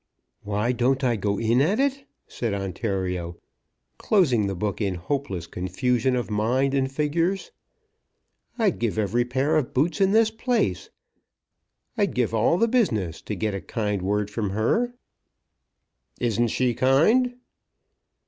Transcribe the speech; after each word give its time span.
"Why 0.41 0.71
don't 0.71 1.03
I 1.03 1.15
go 1.15 1.37
in 1.37 1.61
at 1.61 1.79
it?" 1.79 2.05
said 2.27 2.55
Ontario, 2.55 3.37
closing 3.99 4.47
the 4.47 4.55
book 4.55 4.81
in 4.81 4.95
hopeless 4.95 5.45
confusion 5.45 6.15
of 6.15 6.27
mind 6.27 6.73
and 6.73 6.91
figures. 6.91 7.51
"I'd 8.57 8.79
give 8.79 8.97
every 8.97 9.25
pair 9.25 9.57
of 9.57 9.75
boots 9.75 10.01
in 10.01 10.09
this 10.11 10.31
place, 10.31 10.89
I'd 11.99 12.15
give 12.15 12.33
all 12.33 12.57
the 12.57 12.67
business, 12.67 13.21
to 13.21 13.35
get 13.35 13.53
a 13.53 13.61
kind 13.61 14.01
word 14.01 14.31
from 14.31 14.49
her." 14.49 14.95
"Isn't 16.19 16.47
she 16.47 16.73
kind?" 16.73 17.35